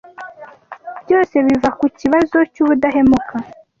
Byose 1.03 1.35
biva 1.45 1.69
kukibazo 1.79 2.37
cyubudahemuka. 2.53 3.35